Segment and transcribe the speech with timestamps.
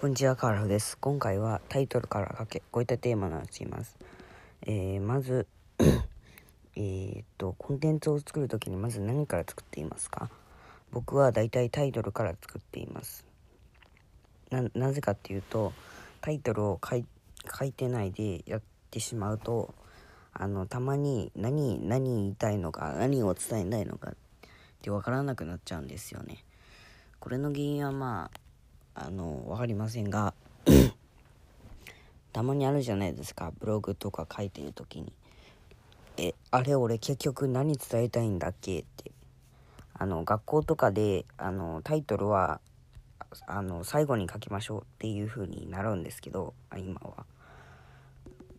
[0.00, 0.96] こんにちは、カラフです。
[0.96, 3.98] 今回はタイトルから書け、こういったテーマになっています。
[4.62, 5.46] えー、まず、
[6.74, 10.30] えっと、コンテンツを作るときにまず何から作っていますか？
[10.90, 13.26] 僕はだいたいタイトルから作っています。
[14.48, 15.74] な、なぜかっていうと、
[16.22, 17.04] タイトルを書い
[17.58, 19.74] 書いてないでやってしまうと、
[20.32, 24.14] あの、たまに何、何言いたいのか、何を伝えたいのかっ
[24.80, 26.42] てわからなくなっちゃうんですよね。
[27.18, 28.49] これの原因はまあ、
[29.02, 30.34] あの、わかりませんが、
[32.34, 35.10] たまにあるじゃないですか、ブログとか書いてる時に。
[36.18, 39.10] え、あれ俺結局何伝えたいんだっけって。
[39.94, 42.60] あの、学校とかで、あの、タイトルは、
[43.46, 47.24] あの、最後に書きましょうっていう風になるんですけど、今は。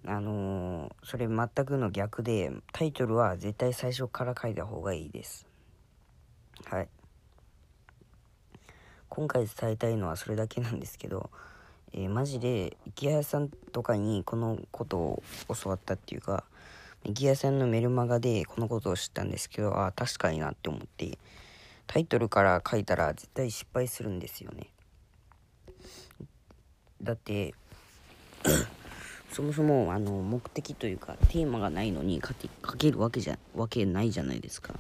[0.07, 5.45] あのー、それ全くの逆で、タイトルは絶対最初から書いた方がいいです。
[6.65, 6.89] はい。
[9.11, 11.29] 今回伝えたいのはそれだけなんですけど、
[11.91, 15.23] えー、マジで、池谷さんとかにこのことを
[15.61, 16.45] 教わったっていうか、
[17.03, 21.17] 池谷さんのメルマガでこのことを知ったんですけど、ああ、確かになって思って、
[21.87, 24.67] タイトルから書いたら絶対失敗するんですよね。
[27.03, 27.53] だって
[29.31, 34.75] そもそもあの目的というかテーマがないのに書けるわけじゃわけないじゃないですか。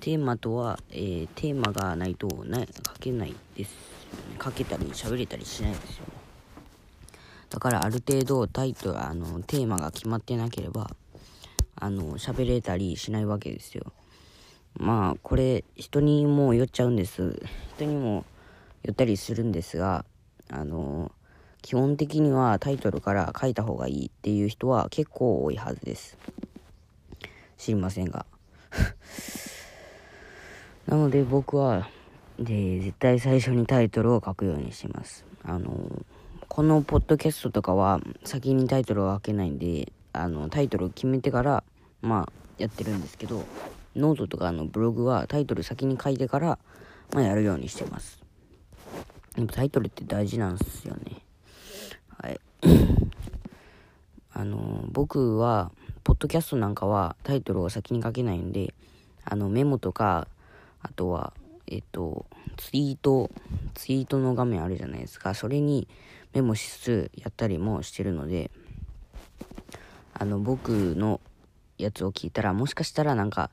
[0.00, 2.66] テーマとは、えー、テーマがないとな書
[2.98, 3.74] けないです。
[4.42, 6.04] 書けたり喋れたりしないですよ。
[7.50, 10.90] だからある程度タイトル、あの、テーマが決まってなければ、
[11.76, 13.92] あの、喋れたりしないわけですよ。
[14.78, 17.42] まあ、これ、人にもよっちゃうんです。
[17.76, 18.24] 人にも
[18.82, 20.04] よったりするんですが、
[20.48, 21.12] あの、
[21.60, 26.18] 基本的にはタイトルから書いた方がいいっていう人は結構多いはずです。
[27.56, 28.26] 知りませんが。
[30.92, 31.88] なので僕は、
[32.38, 35.24] で、絶対最初にタイトルを書くようにします。
[35.42, 36.04] あの、
[36.48, 41.64] このポッドキャストとかは先にタイトルを書けないんで、あの、タイトルを決めてから、
[42.02, 43.42] まあ、やってるんですけど、
[43.96, 46.58] ノートとかのブログはタイトル先に書いてから、
[47.14, 48.22] まあ、やるようにしてます。
[49.38, 51.22] やっぱタイトルって大事なんですよね。
[52.22, 52.38] はい。
[54.34, 55.72] あの、僕は、
[56.04, 58.74] ポッドキャストなんかはタイトルを先に書けないんで、
[59.24, 60.28] あの、メモとか、
[60.82, 61.32] あとは、
[61.66, 62.26] えっと、
[62.56, 63.30] ツイート、
[63.74, 65.34] ツイートの画面あるじゃないですか。
[65.34, 65.88] それに
[66.34, 68.50] メモしつつやったりもしてるので、
[70.14, 71.20] あの、僕の
[71.78, 73.50] やつを聞いたら、もしかしたらなんか、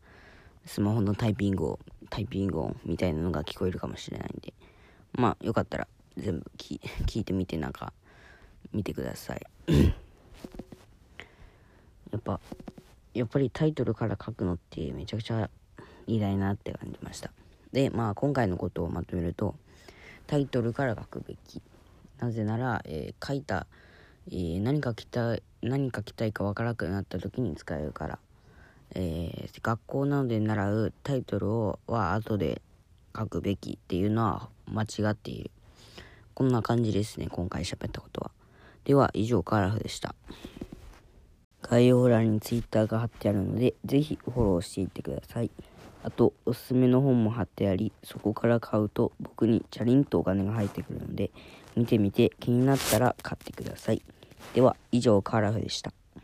[0.65, 1.79] スマホのタイピングを、
[2.09, 4.53] タイピング音みたいなのが聞こえるかもしれないんで、
[5.13, 6.79] まあ、よかったら全部聞
[7.19, 7.93] いてみてなんか、
[8.73, 9.41] 見てください。
[12.11, 12.39] やっぱ、
[13.13, 15.49] やっぱりタイトルから書くのってめちゃくちゃ
[16.15, 17.31] 偉大なって感じました。
[17.71, 19.55] で、まあ今回のことをまとめると、
[20.27, 21.61] タイトルから書くべき。
[22.19, 23.65] なぜなら、えー、書いた、
[24.29, 28.19] えー、何書きたい、何書きたいかわからなくなった時に使えるから。
[28.95, 32.61] えー、学校などで習うタイトルをは後で
[33.15, 35.51] 書くべきっていうのは間違っている。
[36.33, 38.31] こんな感じですね、今回喋ったことは。
[38.85, 40.15] では、以上、カラフでした。
[41.69, 45.51] 概要欄に Twitter が貼ってあるので、ぜひフォローしていってください。
[46.03, 51.29] あと、おすすめの本も貼ってあり、そこから買うと僕にチャリンとお金が入ってくるので、
[51.75, 54.01] 見てみて気になったら買ってください。
[54.53, 55.93] では、以上、カーラフでした。